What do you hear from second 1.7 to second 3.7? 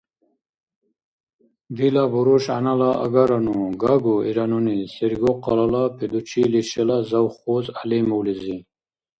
—Дила буруш-гӀянала агарану,